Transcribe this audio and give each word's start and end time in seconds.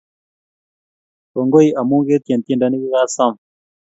kongoi 1.31 1.69
amu 1.79 1.97
ketyen 2.07 2.41
tyendo 2.45 2.65
nikagasom 2.69 3.33